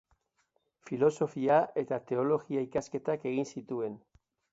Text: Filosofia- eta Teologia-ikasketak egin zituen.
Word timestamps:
Filosofia- 0.89 1.59
eta 1.81 1.99
Teologia-ikasketak 2.11 3.29
egin 3.33 3.49
zituen. 3.57 3.99